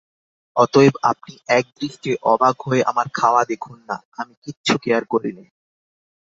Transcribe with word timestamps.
অতএব 0.55 0.93
আপনি 1.03 1.33
একদৃষ্টে 1.49 2.11
অবাক 2.23 2.55
হয়ে 2.61 2.81
আমার 2.83 3.07
খাওয়া 3.13 3.41
দেখুন-না, 3.45 3.97
আমি 4.17 4.33
কিচ্ছু 4.43 4.73
কেয়ার 4.77 5.03
করি 5.05 5.31
নে। 5.31 5.45